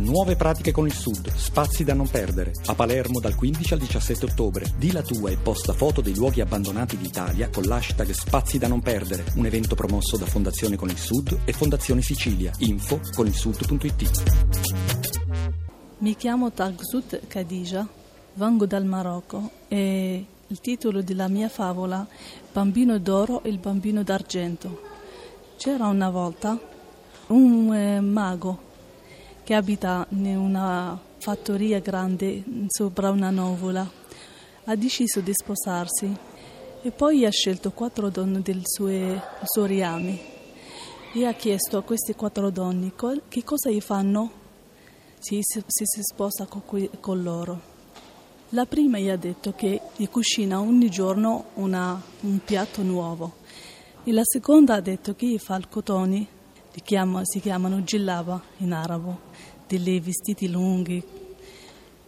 Nuove 0.00 0.34
pratiche 0.34 0.72
con 0.72 0.86
il 0.86 0.94
Sud, 0.94 1.30
spazi 1.34 1.84
da 1.84 1.92
non 1.92 2.08
perdere. 2.08 2.52
A 2.66 2.74
Palermo 2.74 3.20
dal 3.20 3.34
15 3.34 3.74
al 3.74 3.80
17 3.80 4.24
ottobre. 4.24 4.64
Di 4.78 4.92
la 4.92 5.02
tua 5.02 5.28
e 5.28 5.36
posta 5.36 5.74
foto 5.74 6.00
dei 6.00 6.14
luoghi 6.14 6.40
abbandonati 6.40 6.96
d'Italia 6.96 7.50
con 7.50 7.64
l'hashtag 7.64 8.10
Spazi 8.10 8.56
da 8.56 8.66
non 8.66 8.80
perdere. 8.80 9.26
Un 9.36 9.44
evento 9.44 9.74
promosso 9.74 10.16
da 10.16 10.24
Fondazione 10.24 10.76
con 10.76 10.88
il 10.88 10.96
Sud 10.96 11.40
e 11.44 11.52
Fondazione 11.52 12.00
Sicilia. 12.00 12.50
Info 12.60 12.98
con 13.14 13.26
il 13.26 13.34
sud.it. 13.34 14.22
Mi 15.98 16.16
chiamo 16.16 16.50
Tagsut 16.50 17.26
Khadija, 17.26 17.86
vengo 18.34 18.64
dal 18.64 18.86
Marocco 18.86 19.50
e 19.68 20.24
il 20.46 20.60
titolo 20.60 21.02
della 21.02 21.28
mia 21.28 21.50
favola 21.50 22.06
Bambino 22.50 22.98
d'oro 22.98 23.42
e 23.42 23.50
il 23.50 23.58
bambino 23.58 24.02
d'argento. 24.02 24.80
C'era 25.58 25.88
una 25.88 26.08
volta 26.08 26.58
un 27.26 27.74
eh, 27.74 28.00
mago 28.00 28.68
che 29.50 29.56
abita 29.56 30.06
in 30.10 30.36
una 30.36 30.96
fattoria 31.18 31.80
grande 31.80 32.44
sopra 32.68 33.10
una 33.10 33.30
nuvola. 33.30 33.84
Ha 34.66 34.76
deciso 34.76 35.18
di 35.18 35.32
sposarsi 35.34 36.16
e 36.82 36.90
poi 36.92 37.24
ha 37.24 37.30
scelto 37.30 37.72
quattro 37.72 38.10
donne 38.10 38.42
del 38.42 38.60
sue, 38.62 39.20
suo 39.42 39.64
riame 39.64 40.20
e 41.12 41.26
ha 41.26 41.32
chiesto 41.32 41.78
a 41.78 41.82
queste 41.82 42.14
quattro 42.14 42.50
donne 42.50 42.92
che 43.28 43.42
cosa 43.42 43.70
gli 43.70 43.80
fanno 43.80 44.30
se 45.18 45.38
si, 45.40 45.60
se 45.66 45.84
si 45.84 46.00
sposa 46.00 46.46
con, 46.46 46.62
con, 47.00 47.20
loro. 47.20 47.60
La 48.50 48.66
prima 48.66 49.00
gli 49.00 49.08
ha 49.08 49.16
detto 49.16 49.52
che 49.56 49.80
gli 49.96 50.08
cucina 50.08 50.60
ogni 50.60 50.88
giorno 50.90 51.46
una, 51.54 52.00
un 52.20 52.38
piatto 52.44 52.82
nuovo 52.82 53.38
e 54.04 54.12
la 54.12 54.22
seconda 54.22 54.74
ha 54.74 54.80
detto 54.80 55.16
che 55.16 55.26
gli 55.26 55.38
fa 55.38 55.56
il 55.56 55.68
cotone, 55.68 56.38
chiama, 56.78 57.22
si 57.24 57.40
chiamano 57.40 57.82
gillaba 57.82 58.40
in 58.58 58.72
arabo 58.72 59.18
dei 59.66 60.00
vestiti 60.00 60.48
lunghi. 60.48 61.02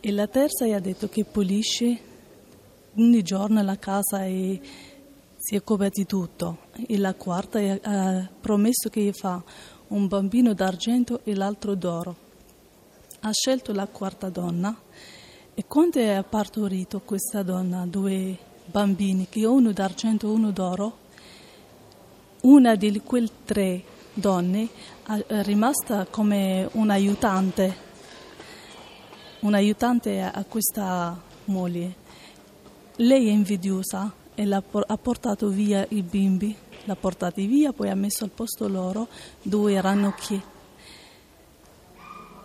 E 0.00 0.12
la 0.12 0.26
terza 0.26 0.66
gli 0.66 0.72
ha 0.72 0.80
detto 0.80 1.08
che 1.08 1.24
pulisce 1.24 1.98
ogni 2.96 3.22
giorno 3.22 3.62
la 3.62 3.78
casa 3.78 4.24
e 4.24 4.60
si 5.36 5.54
è 5.54 5.62
coperto 5.62 6.04
tutto. 6.04 6.58
E 6.86 6.96
la 6.96 7.14
quarta 7.14 7.58
ha 7.82 8.28
promesso 8.40 8.88
che 8.88 9.02
gli 9.02 9.12
fa 9.12 9.42
un 9.88 10.08
bambino 10.08 10.54
d'argento 10.54 11.20
e 11.24 11.34
l'altro 11.34 11.74
d'oro. 11.74 12.16
Ha 13.20 13.32
scelto 13.32 13.72
la 13.72 13.86
quarta 13.86 14.28
donna 14.28 14.76
e 15.54 15.64
quando 15.66 16.00
ha 16.00 16.22
partorito 16.22 17.00
questa 17.00 17.42
donna 17.42 17.86
due 17.86 18.36
bambini, 18.66 19.26
che 19.28 19.46
uno 19.46 19.72
d'argento 19.72 20.26
e 20.26 20.30
uno 20.30 20.50
d'oro, 20.50 20.98
una 22.42 22.74
di 22.74 23.00
quelle 23.00 23.30
tre 23.44 23.82
donne 24.16 24.68
è 25.04 25.42
rimasta 25.42 26.06
come 26.08 26.68
un 26.72 26.90
aiutante, 26.90 27.76
un 29.40 29.54
aiutante 29.54 30.22
a 30.22 30.44
questa 30.48 31.20
moglie. 31.44 31.94
Lei 32.96 33.28
è 33.28 33.30
invidiosa 33.30 34.12
e 34.34 34.50
ha 34.50 34.96
portato 34.96 35.48
via 35.48 35.86
i 35.90 36.02
bimbi, 36.02 36.56
l'ha 36.84 36.96
portati 36.96 37.46
via, 37.46 37.72
poi 37.72 37.90
ha 37.90 37.94
messo 37.94 38.24
al 38.24 38.30
posto 38.30 38.66
loro 38.68 39.06
due 39.42 39.80
ranocchi. 39.80 40.42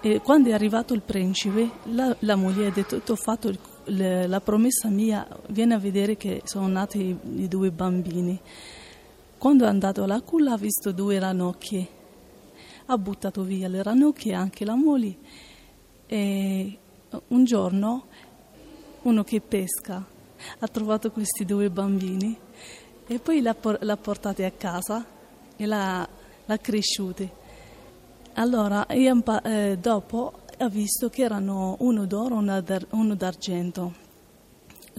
E 0.00 0.20
quando 0.20 0.50
è 0.50 0.52
arrivato 0.52 0.94
il 0.94 1.02
principe, 1.02 1.70
la, 1.84 2.14
la 2.20 2.36
moglie 2.36 2.68
ha 2.68 2.70
detto: 2.70 3.00
Ti 3.00 3.10
ho 3.10 3.16
fatto 3.16 3.48
il, 3.48 4.28
la 4.28 4.40
promessa 4.40 4.88
mia, 4.88 5.26
vieni 5.48 5.72
a 5.72 5.78
vedere 5.78 6.16
che 6.16 6.42
sono 6.44 6.68
nati 6.68 7.18
i 7.36 7.48
due 7.48 7.70
bambini. 7.72 8.40
Quando 9.38 9.64
è 9.64 9.68
andato 9.68 10.02
alla 10.02 10.22
culla 10.22 10.52
ha 10.52 10.56
visto 10.56 10.92
due 10.92 11.18
ranocchie, 11.18 11.88
ha 12.86 12.96
buttato 12.96 13.42
via 13.42 13.68
le 13.68 13.82
ranocchie 13.82 14.32
e 14.32 14.34
anche 14.34 14.64
la 14.64 14.74
moglie. 14.74 15.16
E 16.06 16.78
un 17.28 17.44
giorno 17.44 18.06
uno 19.02 19.24
che 19.24 19.40
pesca 19.40 20.04
ha 20.58 20.68
trovato 20.68 21.10
questi 21.10 21.44
due 21.44 21.70
bambini 21.70 22.36
e 23.06 23.18
poi 23.18 23.40
l'ha, 23.42 23.54
l'ha 23.80 23.96
portati 23.96 24.42
a 24.42 24.50
casa 24.50 25.04
e 25.54 25.66
l'ha, 25.66 26.08
l'ha 26.46 26.58
cresciuti. 26.58 27.28
Allora, 28.34 28.86
eh, 28.86 29.76
dopo 29.78 30.32
ha 30.58 30.68
visto 30.68 31.10
che 31.10 31.22
erano 31.22 31.76
uno 31.80 32.06
d'oro 32.06 32.40
e 32.40 32.86
uno 32.90 33.14
d'argento 33.14 34.04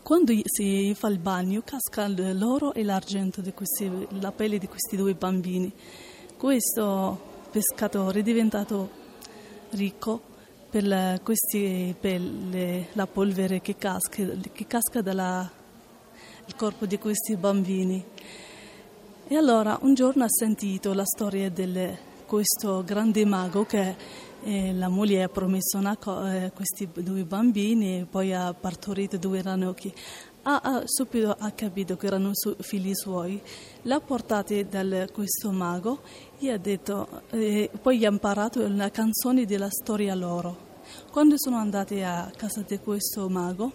quando 0.07 0.31
si 0.45 0.93
fa 0.95 1.09
il 1.09 1.19
bagno 1.19 1.63
casca 1.65 2.07
l'oro 2.07 2.73
e 2.73 2.85
l'argento, 2.85 3.41
questi, 3.53 3.91
la 4.21 4.31
pelle 4.31 4.57
di 4.57 4.65
questi 4.65 4.95
due 4.95 5.15
bambini. 5.15 5.69
Questo 6.37 7.19
pescatore 7.51 8.21
è 8.21 8.23
diventato 8.23 8.89
ricco 9.71 10.21
per, 10.69 11.19
questi, 11.21 11.93
per 11.99 12.21
le, 12.21 12.87
la 12.93 13.05
polvere 13.05 13.59
che 13.59 13.75
casca, 13.75 14.23
che 14.53 14.65
casca 14.65 15.01
dal 15.01 15.49
corpo 16.55 16.85
di 16.85 16.97
questi 16.97 17.35
bambini. 17.35 18.01
E 19.27 19.35
allora 19.35 19.77
un 19.81 19.93
giorno 19.93 20.23
ha 20.23 20.29
sentito 20.29 20.93
la 20.93 21.03
storia 21.03 21.49
di 21.49 21.97
questo 22.25 22.81
grande 22.85 23.25
mago 23.25 23.65
che 23.65 23.95
e 24.43 24.73
la 24.73 24.87
moglie 24.87 25.23
ha 25.23 25.29
promesso 25.29 25.79
co- 25.99 26.25
eh, 26.25 26.51
questi 26.53 26.89
due 26.93 27.23
bambini 27.23 27.99
e 27.99 28.05
poi 28.05 28.33
ha 28.33 28.53
partorito 28.53 29.17
due 29.17 29.41
ranocchi. 29.41 29.93
Ha, 30.43 30.61
ha, 30.63 30.81
subito 30.85 31.35
ha 31.37 31.51
capito 31.51 31.97
che 31.97 32.07
erano 32.07 32.29
su- 32.33 32.55
figli 32.59 32.93
suoi, 32.93 33.41
l'ha 33.83 33.99
portati 33.99 34.65
da 34.69 34.83
questo 35.11 35.51
mago 35.51 36.01
e 36.39 36.51
ha 36.51 36.57
detto, 36.57 37.23
eh, 37.31 37.69
poi 37.81 38.05
ha 38.05 38.09
imparato 38.09 38.63
una 38.63 38.89
canzone 38.89 39.45
della 39.45 39.69
storia 39.69 40.15
loro. 40.15 40.65
Quando 41.11 41.35
sono 41.37 41.57
andati 41.57 42.01
a 42.01 42.31
casa 42.35 42.63
di 42.65 42.79
questo 42.79 43.27
mago 43.27 43.71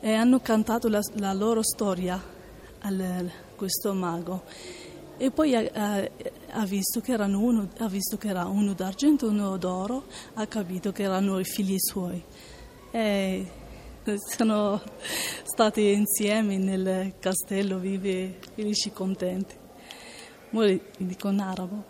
eh, 0.00 0.12
hanno 0.12 0.40
cantato 0.40 0.88
la, 0.88 1.00
la 1.14 1.32
loro 1.32 1.62
storia 1.62 2.22
a 2.80 2.90
questo 3.56 3.92
mago 3.92 4.44
e 5.18 5.30
poi 5.30 5.54
ha, 5.54 6.08
ha, 6.50 6.64
visto 6.66 7.02
uno, 7.06 7.68
ha, 7.78 7.88
visto 7.88 8.18
che 8.18 8.28
era 8.28 8.44
uno 8.46 8.74
d'argento 8.74 9.26
e 9.26 9.30
uno 9.30 9.56
d'oro, 9.56 10.04
ha 10.34 10.46
capito 10.46 10.92
che 10.92 11.04
erano 11.04 11.38
i 11.38 11.44
figli 11.44 11.76
suoi. 11.78 12.22
E 12.90 13.46
sono 14.36 14.82
stati 15.42 15.92
insieme 15.92 16.58
nel 16.58 17.14
castello, 17.18 17.78
vive 17.78 18.38
felici 18.54 18.88
e 18.88 18.92
contenti. 18.92 19.54
Ora 20.52 20.78
dico 20.98 21.28
in 21.28 21.40
arabo. 21.40 21.84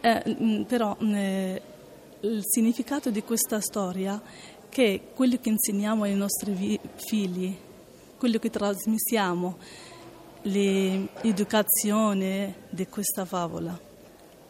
Eh, 0.00 0.36
mm, 0.42 0.62
però 0.62 0.96
eh, 0.98 1.62
il 2.20 2.40
significato 2.42 3.10
di 3.10 3.22
questa 3.22 3.60
storia 3.60 4.20
è 4.20 4.68
che 4.68 5.08
quello 5.14 5.36
che 5.38 5.50
insegniamo 5.50 6.04
ai 6.04 6.14
nostri 6.14 6.80
figli, 6.96 7.54
quello 8.16 8.38
che 8.38 8.48
trasmettiamo, 8.48 9.58
l'educazione 10.42 12.54
di 12.70 12.86
questa 12.86 13.24
favola. 13.24 13.78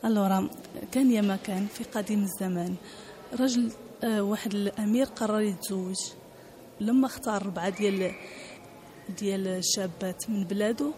Allora 0.03 0.49
كان 0.91 1.11
يا 1.11 1.21
ما 1.21 1.37
كان 1.37 1.67
في 1.67 1.85
قديم 1.85 2.25
الزمان 2.25 2.75
رجل 3.41 3.73
واحد 4.03 4.55
الأمير 4.55 5.07
قرر 5.07 5.41
يتزوج. 5.41 5.97
لما 6.81 7.07
اختار 7.07 7.47
ربعة 7.47 7.69
ديال 7.69 8.13
ديال 9.19 9.47
الشابات 9.47 10.31
من 10.31 10.45
بلادو 10.45 10.93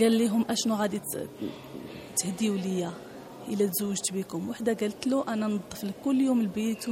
قال 0.00 0.18
لهم 0.18 0.44
أشنو 0.50 0.74
غادي 0.74 1.00
تهديو 2.16 2.54
ليا؟ 2.54 2.92
إلا 3.48 3.66
تزوجت 3.66 4.12
بكم. 4.12 4.48
وحده 4.48 4.72
قالت 4.72 5.06
له 5.06 5.24
أنا 5.28 5.46
نظف 5.46 5.84
لك 5.84 5.94
كل 6.04 6.20
يوم 6.20 6.40
البيت 6.40 6.88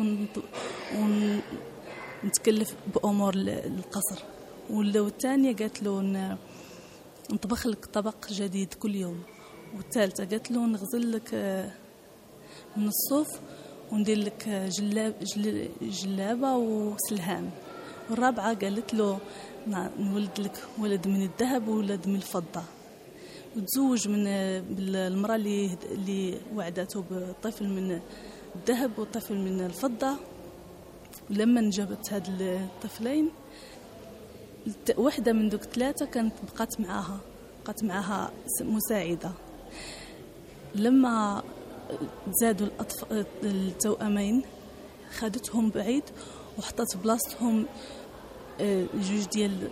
ونتكلف 2.24 2.74
بأمور 2.94 3.34
القصر. 3.36 4.22
والثانية 4.70 5.56
قالت 5.56 5.82
له 5.82 6.00
نطبخ 7.30 7.66
لك 7.66 7.84
طبق 7.86 8.28
جديد 8.32 8.74
كل 8.74 8.94
يوم 8.94 9.22
والثالثة 9.76 10.24
قالت 10.24 10.50
له 10.50 10.66
نغزل 10.66 11.12
لك 11.12 11.30
آه، 11.34 11.70
من 12.76 12.86
الصوف 12.88 13.28
وندير 13.92 14.18
لك 14.18 14.48
جلاب 14.48 15.14
جلابة 15.82 16.56
وسلهام 16.56 17.50
والرابعة 18.10 18.54
قالت 18.54 18.94
له 18.94 19.18
نولد 19.98 20.40
لك 20.40 20.56
ولد 20.78 21.08
من 21.08 21.22
الذهب 21.22 21.68
وولد 21.68 22.08
من 22.08 22.16
الفضة. 22.16 22.62
وتزوج 23.56 24.08
من 24.08 24.26
المرأة 24.26 25.36
اللي 25.36 25.76
اللي 25.90 26.40
وعدته 26.54 27.04
بطفل 27.10 27.68
من 27.68 28.00
الذهب 28.56 28.98
وطفل 28.98 29.34
من 29.34 29.60
الفضة. 29.60 30.16
ولما 31.30 31.70
جابت 31.70 32.12
هاد 32.12 32.26
الطفلين 32.40 33.28
وحده 34.98 35.32
من 35.32 35.48
دوك 35.48 35.62
ثلاثة 35.62 36.06
كانت 36.06 36.32
بقات 36.54 36.80
معاها 36.80 37.20
بقات 37.64 37.84
معاها 37.84 38.30
مساعدة. 38.60 39.30
لما 40.74 41.42
زادوا 42.40 42.68
التوأمين 43.42 44.42
خدتهم 45.18 45.70
بعيد 45.70 46.02
وحطت 46.58 46.96
بلاصتهم 46.96 47.66
آه، 48.60 48.86
جوج 48.94 49.24
ديال 49.32 49.68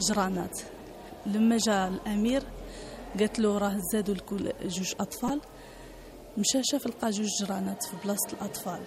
جرانات. 0.00 0.60
لما 1.26 1.56
جاء 1.56 1.88
الأمير 1.88 2.42
قالت 3.18 3.38
له 3.38 3.58
راه 3.58 3.80
زادوا 3.92 4.14
جوج 4.62 4.92
أطفال 5.00 5.40
مشى 6.38 6.60
شاف 6.62 6.86
لقى 6.86 7.10
جوج 7.10 7.28
جرانات 7.40 7.82
في 7.84 7.96
بلاصة 8.04 8.32
الأطفال. 8.32 8.80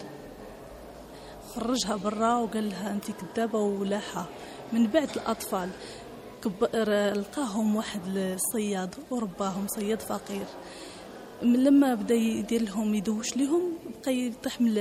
خرجها 1.57 1.95
برا 1.95 2.36
وقال 2.38 2.69
لها 2.69 2.92
أنت 2.92 3.06
كذابة 3.12 3.59
ولاحة. 3.59 4.25
من 4.74 4.88
بعد 4.88 5.09
الأطفال 5.15 5.69
كبر 6.44 7.13
لقاهم 7.13 7.75
واحد 7.75 8.01
الصياد 8.18 8.95
ورباهم 9.12 9.68
صياد 9.68 10.00
فقير. 10.01 10.45
من 11.44 11.63
لما 11.63 11.95
بدا 11.95 12.15
يدير 12.15 12.62
لهم 12.62 12.95
يدوش 12.95 13.38
لهم 13.38 13.62
بقى 14.01 14.13
يطيح 14.27 14.62
من 14.62 14.74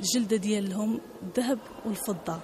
الجلدة 0.00 0.36
ديالهم 0.36 1.00
الذهب 1.22 1.58
والفضة. 1.86 2.38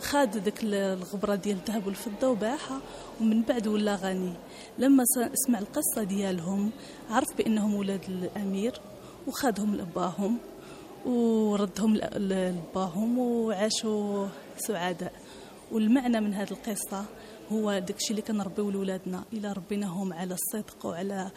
خاد 0.00 0.38
ديك 0.44 0.60
الغبرة 0.62 1.34
ديال 1.34 1.56
الذهب 1.56 1.86
والفضة 1.86 2.28
وباعها 2.28 2.80
ومن 3.20 3.42
بعد 3.42 3.66
ولا 3.66 3.94
غني. 3.94 4.32
لما 4.78 5.04
سمع 5.46 5.58
القصة 5.58 6.02
ديالهم 6.02 6.70
عرف 7.10 7.36
بأنهم 7.38 7.74
ولاد 7.74 8.04
الأمير 8.08 8.72
وخادهم 9.26 9.74
لأباهم. 9.74 10.38
وردهم 11.06 11.96
لاباهم 11.96 13.18
وعاشوا 13.18 14.26
سعداء 14.56 15.12
والمعنى 15.72 16.20
من 16.20 16.34
هذه 16.34 16.50
القصة 16.50 17.04
هو 17.52 17.78
داكشي 17.78 18.10
اللي 18.10 18.22
كنربيو 18.22 18.70
لولادنا 18.70 19.24
إلى 19.32 19.52
ربيناهم 19.52 20.12
على 20.12 20.34
الصدق 20.34 20.86
وعلى 20.86 21.30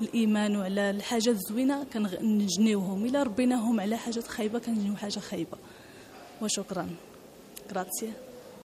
الإيمان 0.00 0.56
وعلى 0.56 0.90
الحاجات 0.90 1.34
الزوينة 1.34 1.84
كنجنيوهم. 1.84 3.04
إلى 3.06 3.22
ربيناهم 3.22 3.80
على 3.80 3.96
حاجات 3.96 4.28
خايبة 4.28 4.58
كنجنيو 4.58 4.96
حاجة 4.96 5.18
خايبة. 5.18 5.58
وشكرا. 6.42 6.88
غراتسي 7.72 8.12